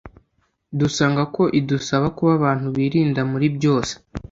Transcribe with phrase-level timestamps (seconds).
[0.79, 3.93] dusanga ko idusaba kuba abantu birinda muri byose